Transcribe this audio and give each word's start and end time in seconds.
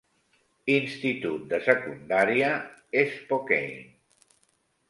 Institut 0.75 1.45
de 1.51 1.59
secundària 1.67 2.49
Spokane. 3.13 3.81